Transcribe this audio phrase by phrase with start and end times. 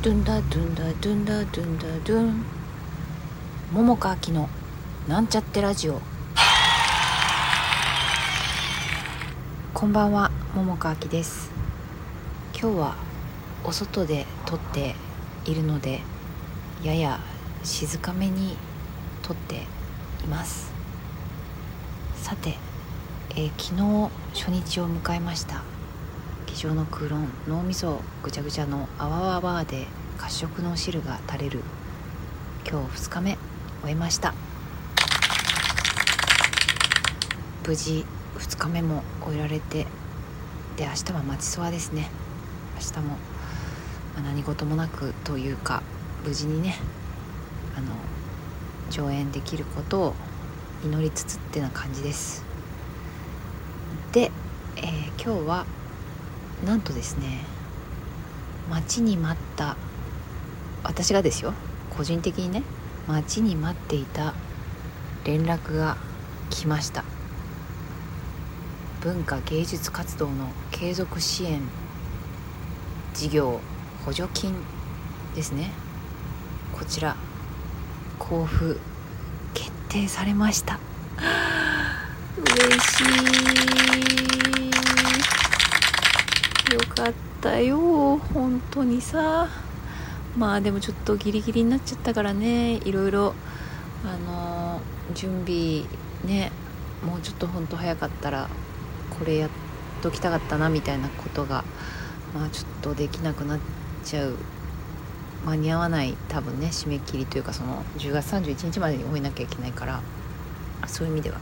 [0.00, 2.44] ドゥンダドゥンダドゥンダドゥンダドゥン。
[3.72, 4.48] 桃佳明の
[5.08, 6.00] なんちゃってラジオ。
[9.74, 11.50] こんばんは桃佳明です。
[12.52, 12.94] 今日は
[13.64, 14.94] お外で撮って
[15.44, 16.00] いるので
[16.84, 17.18] やや
[17.64, 18.56] 静かめに
[19.22, 19.66] 撮って
[20.22, 20.70] います。
[22.14, 22.56] さて、
[23.30, 25.64] えー昨日初日を迎えました。
[26.48, 29.86] 机上の空論脳みそぐちゃぐちゃのあわわわで
[30.16, 31.60] 褐色の汁が垂れる
[32.68, 33.38] 今日2日目
[33.82, 34.34] 終えました。
[37.66, 38.04] 無事
[38.38, 39.86] 2日目も終えられて
[40.76, 42.10] で明日は待ちそわですね。
[42.76, 43.16] 明日も、ま
[44.18, 45.82] あ何事もなくというか
[46.24, 46.76] 無事にね
[47.76, 47.88] あの
[48.90, 50.14] 上演できることを
[50.82, 52.42] 祈りつつってな感じです。
[54.12, 54.30] で、
[54.76, 55.66] えー今日は
[56.64, 57.44] なんとですね
[58.70, 59.76] 待ちに待った
[60.84, 61.52] 私がですよ
[61.96, 62.62] 個人的にね
[63.06, 64.34] 待ちに待っていた
[65.24, 65.96] 連絡が
[66.50, 67.04] 来ました。
[69.00, 71.60] 文化芸術活動の継続支援
[73.14, 73.60] 事業
[74.04, 74.54] 補助金
[75.34, 75.70] ですね。
[76.72, 77.16] こちら
[78.18, 78.78] 交付
[79.54, 80.78] 決定されました。
[82.36, 83.08] 嬉しい。
[86.76, 89.48] かったよ本当にさ。
[90.36, 93.34] まあでもちょっとギリギリになっちゃったからねいろいろ
[94.04, 94.80] あの
[95.14, 95.82] 準備
[96.24, 96.52] ね
[97.04, 98.48] もうちょっと本当早かったら
[99.18, 99.50] これやっ
[100.00, 101.64] ときたかったなみたいなことが
[102.34, 103.58] まあちょっとできなくなっ
[104.04, 104.36] ちゃう
[105.44, 110.00] 間に合わない多分ね締め切りというかその10月31日までに終えなきゃいけないから
[110.86, 111.38] そういう意味では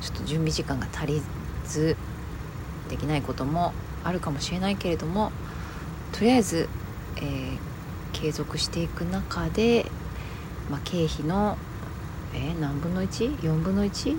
[0.00, 1.22] ちょっと準備時間が足り
[1.66, 1.96] ず
[2.90, 3.72] できないことも
[4.04, 5.32] あるかもしれないけれども
[6.12, 6.68] とりあえず、
[7.16, 7.58] えー
[8.12, 9.84] 継続していく中で、
[10.70, 11.58] まあ、経費の、
[12.32, 14.16] えー何分の 1?4 分の 1?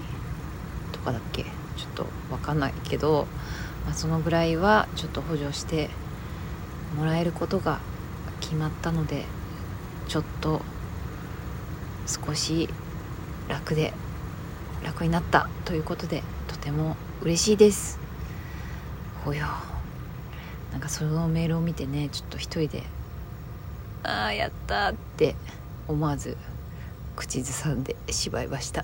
[0.91, 1.43] とかだっけ？
[1.43, 1.49] ちょ
[1.87, 3.25] っと分かんないけど、
[3.85, 5.89] まあ、そのぐらいはちょっと補助して
[6.97, 7.79] もらえることが
[8.41, 9.25] 決まったので
[10.07, 10.61] ちょっと
[12.05, 12.69] 少し
[13.47, 13.93] 楽で
[14.83, 17.97] 楽になったということでとても嬉しいです
[19.23, 19.47] ほよ
[20.75, 22.83] なんかそのメールを見てねちょっと一人で
[24.03, 25.37] 「ああやった!」って
[25.87, 26.35] 思わず
[27.15, 28.83] 口ずさんでしまいました。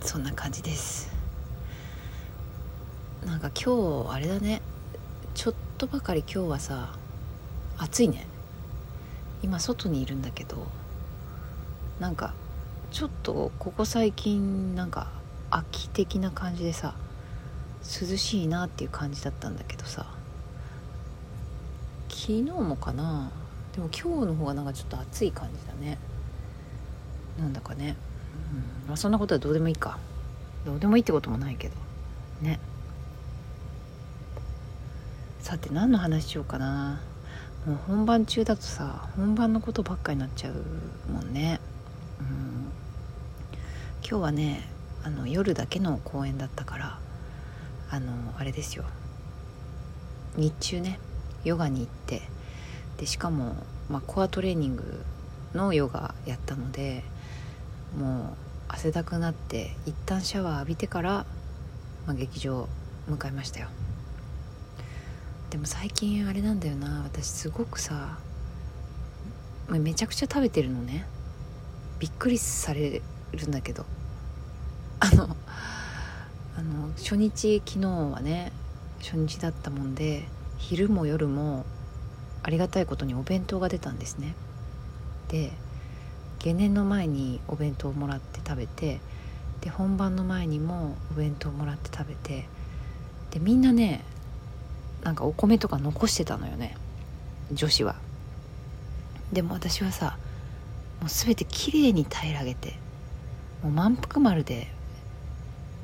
[0.00, 1.10] そんな感じです。
[3.26, 4.62] なんか今日あれだね。
[5.34, 6.94] ちょっとばかり今日はさ
[7.78, 8.28] 暑いね。
[9.42, 10.68] 今外にいるんだけど
[11.98, 12.32] なんか
[12.92, 15.08] ちょっとここ最近なんか
[15.50, 16.94] 秋的な感じでさ
[17.82, 20.06] 涼しいなっていう感じだったんだけどさ。
[22.08, 23.30] 昨日もかな。
[23.72, 25.98] でも今日の方がなんかちょっと暑い感じだね。
[27.38, 27.96] なんだかね、
[28.52, 28.88] うん。
[28.88, 29.98] まあ、そんなことはどうでもいいか。
[30.66, 31.74] どうでもいいってこともないけど。
[32.42, 32.60] ね。
[35.40, 37.00] さて何の話しようかな。
[37.66, 41.60] もう本番中だとさ本番のことばっかになっちゃうもんね。
[42.20, 42.26] うん。
[44.02, 44.68] 今日はね
[45.02, 46.98] あの夜だけの公演だったから
[47.90, 48.84] あのあれですよ。
[50.36, 50.98] 日中ね
[51.44, 52.22] ヨガに行って
[52.98, 53.56] でしかも、
[53.88, 55.04] まあ、コアトレーニング
[55.54, 57.02] のヨガやったので
[57.98, 58.36] もう
[58.68, 61.26] 汗だくなって一旦シャワー浴びてから、
[62.06, 62.68] まあ、劇場
[63.08, 63.68] 向かいましたよ。
[65.50, 67.02] でも最近あれなんだよな。
[67.02, 68.18] 私すごくさ
[69.68, 71.06] めちゃくちゃ食べてるのね。
[71.98, 73.02] びっくりされ
[73.32, 73.84] るんだけど。
[75.00, 75.36] あの
[76.60, 78.52] あの初日昨日はね
[79.00, 80.24] 初日だったもんで
[80.58, 81.64] 昼も夜も
[82.42, 84.34] ありがたいことにお弁当が出たんですね。
[85.28, 85.52] で
[86.38, 89.00] 下年の前にお弁当をもらって食べて
[89.62, 92.46] で本番の前にもお弁当をもらって食べて
[93.30, 94.04] でみんなね
[95.02, 96.76] なんかお米とか残してたのよね
[97.52, 97.96] 女子は。
[99.32, 100.18] でも私はさ
[101.00, 102.74] もう全てきれいに平らげて
[103.62, 104.68] もう満腹丸で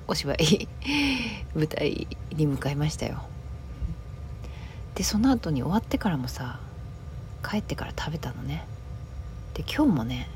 [0.09, 0.69] お芝居
[1.55, 3.23] 舞台に向かいましたよ。
[4.95, 6.61] でその後に終わってからもさ
[7.49, 8.67] 帰ってから食べたのね。
[9.55, 10.29] で今日もね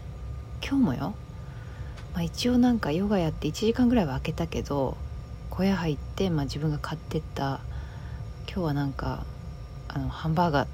[0.63, 1.15] 今日もよ、
[2.15, 4.97] まあ、一応なんかヨガやって1時間ぐらいは空けたけど
[5.51, 7.61] 小屋入って、まあ、自分が買ってった
[8.47, 9.25] 今日はなんか
[9.89, 10.69] あのハンバーガー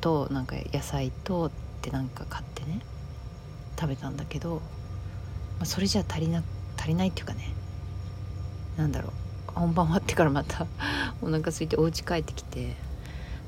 [0.00, 1.50] となんか野菜とっ
[1.82, 2.80] てなんか買ってね
[3.78, 4.56] 食べたんだけど、
[5.58, 6.42] まあ、それじゃ足りな
[6.76, 7.55] 足りないっていうかね
[8.76, 9.12] なんだろう。
[9.52, 10.66] 本番終わってからまた
[11.22, 12.76] お腹空いてお家帰ってきて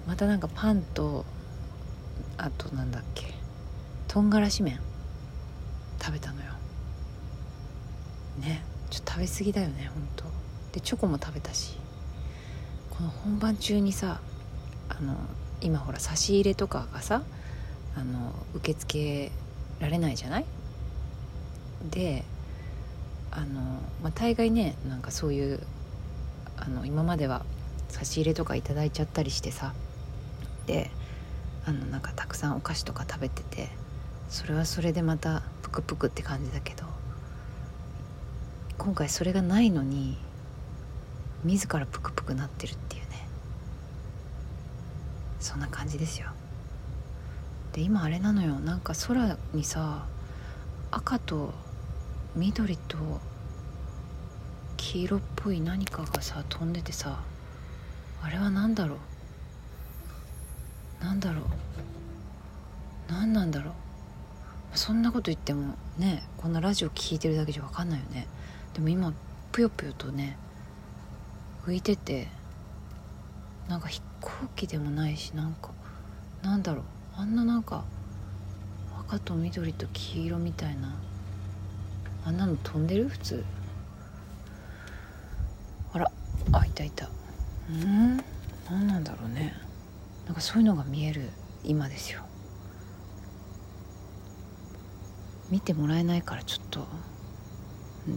[0.07, 1.27] またなんかパンと
[2.39, 3.35] あとなんだっけ
[4.07, 4.81] とんがらし麺
[6.01, 6.53] 食べたのよ。
[8.41, 10.25] ねちょっと食べ過ぎだよねほんと
[10.73, 11.77] でチョコも食べたし
[12.91, 14.21] この本番中にさ
[14.89, 15.15] あの
[15.61, 17.23] 今ほら差し入れとかがさ
[17.97, 19.33] あの受け付け
[19.85, 20.45] られないじゃない？
[21.91, 22.25] で
[23.39, 23.61] あの、
[24.03, 25.61] まあ、大概ねなんかそういう
[26.57, 27.45] あの今までは
[27.89, 29.75] 差し入れとか頂いちゃったりしてさ
[30.67, 30.91] で
[31.65, 33.69] あのなんかたくさんお菓子とか食べてて
[34.29, 36.85] それはそれでまたプクプクって感じだけど
[38.77, 40.19] 今回それがないのに
[41.45, 43.29] 自らプクプクなってるっていうね。
[45.39, 46.29] そんな感じですよ。
[47.73, 48.59] で今あれなのよ。
[48.59, 50.05] なんか空にさ
[50.91, 51.55] 赤と
[52.35, 52.97] 緑と
[54.91, 57.21] 黄色っぽい何かがさ飛んでてさ
[58.23, 58.99] あれは何だろう？
[61.03, 61.45] 何だろう？
[63.07, 64.79] 何なんだろう？
[64.79, 68.27] そんなこと言ってもねこんなラジオ聴いてるだけじゃ分かんないよね。
[68.73, 69.13] でも今
[69.53, 70.39] ぷよぷよとね
[71.67, 72.29] 浮いてて
[73.69, 75.69] なんか飛行機でもないしなんか
[76.43, 76.85] なんだろう？
[77.19, 77.85] あんななんか
[79.01, 80.97] 赤と緑と黄色みたいな
[82.25, 83.09] あんなの飛んでる？
[83.09, 83.45] 普通。
[86.53, 87.09] あいたいた。
[87.71, 88.25] うん？
[88.71, 89.55] 何なんだろうね。
[90.27, 91.31] なんかそういうのが見える
[91.65, 92.23] 今ですよ。
[95.51, 96.87] 見てもらえないからちょっと。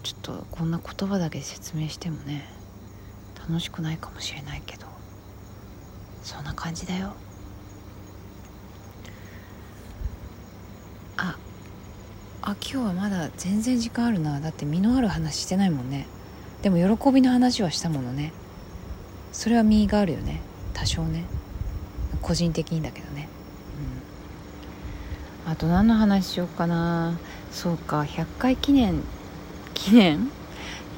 [0.03, 2.45] ちょっとこんな言葉だけ説明してもね
[3.37, 4.87] 楽しくないかもしれないけど。
[6.23, 7.13] そんな感じだよ。
[11.17, 11.35] あ
[12.41, 14.39] あ今日はまだ全然時間あるな。
[14.39, 16.07] だって身のある話してないもんね。
[16.61, 18.31] でも喜びの話はしたものね。
[19.31, 20.41] それは身があるよね。
[20.73, 21.25] 多少ね。
[22.21, 23.27] 個人的にだけどね、
[25.45, 27.17] うん、あと何の話しようかな。
[27.51, 28.01] そうか。
[28.01, 29.01] 100回記念。
[29.73, 30.29] 記念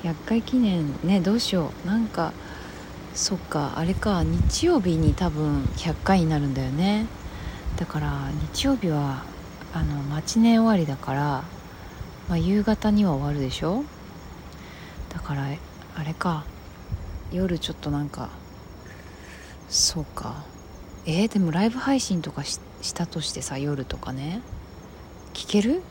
[0.03, 1.21] ？100回記念ね。
[1.21, 1.87] どうしよう。
[1.87, 2.33] なんか
[3.13, 3.73] そっか。
[3.77, 4.23] あれか。
[4.23, 7.05] 日曜日に多分100回になるんだよね。
[7.77, 9.23] だから日曜日は
[9.73, 11.21] あのマチネ終わりだから、
[12.27, 13.85] まあ、夕方には終わるでしょ？
[15.13, 15.43] だから
[15.95, 16.45] あれか。
[17.31, 18.29] 夜ちょっとなんか
[19.69, 20.43] そうか。
[21.05, 22.59] えー、でもライブ配信とかし
[22.93, 24.41] たとしてさ夜とかね。
[25.33, 25.81] 聞ける？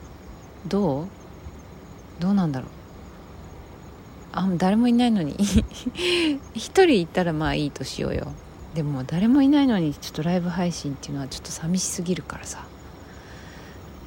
[0.67, 1.09] どう？
[2.21, 2.71] どうなんだろう。
[4.33, 5.37] あ誰もいないのに。
[6.55, 8.33] 一人いたらまあいいとしようよ。
[8.75, 12.65] でも誰もいないのにちょっとライブ配信っていうのはちょっと寂しすぎるからさ。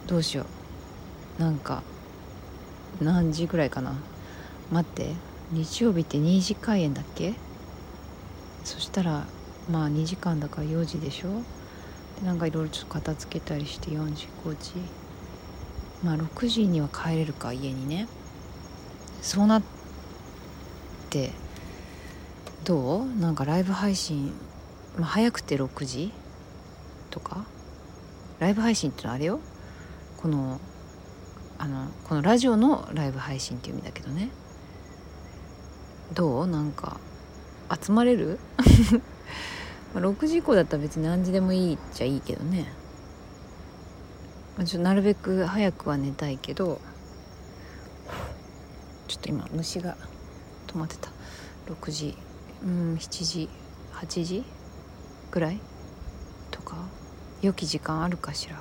[0.07, 0.45] どうしよ
[1.37, 1.41] う。
[1.41, 1.83] なんか
[3.01, 3.93] 何時ぐらいかな。
[4.71, 5.13] 待って。
[5.51, 7.35] 日曜日って2時開演だっけ？
[8.63, 9.25] そしたら
[9.69, 11.43] まあ2時間だから4時でしょ？
[12.19, 14.73] でなんかいろいろちょっと片付けたりして4時5時。
[16.03, 18.07] まあ6時には帰れるか家にね。
[19.21, 19.63] そうなっ
[21.09, 21.31] て
[22.63, 23.05] どう？
[23.05, 24.33] なんかライブ配信、
[24.97, 26.11] まあ、早くて6時
[27.11, 27.45] とか？
[28.39, 29.39] ライブ配信ってのはあれよ。
[30.17, 30.59] この
[31.59, 34.29] あのこのラジオのライブ配信っていう意味だけどね。
[36.13, 36.47] どう？
[36.47, 36.99] なんか
[37.81, 38.39] 集まれる？
[39.95, 42.67] 6時以降だったら別に何時でもいいっちゃいいけどね、
[44.57, 46.81] まあ、ちょなるべく早くは寝たいけど
[49.07, 49.95] ちょっと今虫が
[50.67, 51.09] 止まってた。
[51.67, 52.17] 6時
[52.63, 53.49] うん7時
[53.93, 54.43] 8時
[55.31, 55.59] ぐらい？
[56.51, 56.75] とか？
[57.41, 58.57] 良き時間あるかしら？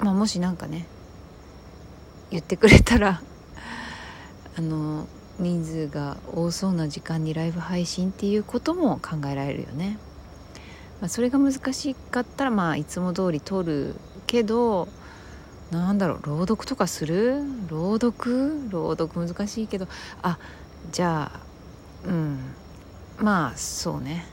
[0.00, 0.06] うん。
[0.06, 0.86] まあもし何かね
[2.30, 3.20] 言ってくれたら
[4.56, 5.06] あの
[5.38, 9.98] 人数が多そうな時間にライブ配信っていうことも考えられるよね、
[11.00, 13.94] まあ、それが難しかったらまあいつも通り撮る
[14.26, 14.88] けど
[15.70, 17.42] なんだろう朗読とかする？
[17.68, 18.68] 朗読？
[18.70, 19.88] 朗読難しいけど。
[20.22, 20.38] あ
[20.92, 21.40] じゃあ
[22.06, 22.38] うん。
[23.18, 24.26] まあそうね。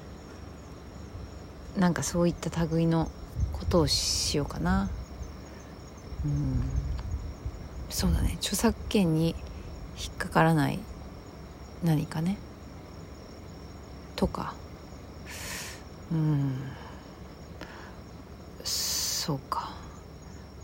[1.79, 3.09] なんかそういった類の
[3.53, 4.89] ことをしようかな。
[6.25, 6.61] うん。
[7.89, 8.35] そうだね。
[8.39, 9.33] 著作権に
[10.03, 10.79] 引っかからない
[11.83, 12.37] 何かね。
[14.15, 14.55] とか。
[16.11, 16.55] うん。
[18.63, 19.71] そうか。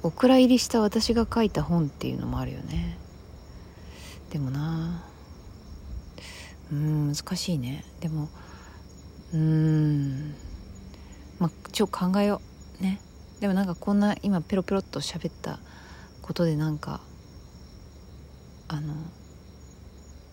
[0.01, 2.97] お蔵入りした私が書いた本っていうのもあるよね。
[4.31, 5.03] でもな。
[6.71, 7.85] うん難しいね。
[7.99, 8.29] でも
[9.33, 10.33] うん。
[11.39, 12.41] まあちょ考えよ
[12.79, 12.99] うね。
[13.39, 15.59] でもなんかこんな今ペロペロっと喋った
[16.23, 17.01] ことでなんか
[18.67, 18.93] あの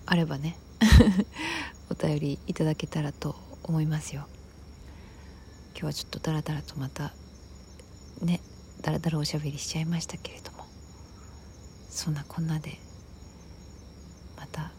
[0.06, 0.56] あればね。
[1.90, 4.26] お便りいただけたらと思いますよ。
[5.72, 7.12] 今日はちょっとダラダラとまた
[8.22, 8.40] ね
[8.80, 10.64] ダラダラおしゃべりしちゃいましたけれども。
[11.90, 12.78] そんなこんなで
[14.36, 14.72] また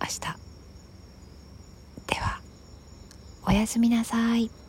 [0.00, 0.20] 明日。
[2.06, 2.40] では
[3.46, 4.61] おやすみなさい。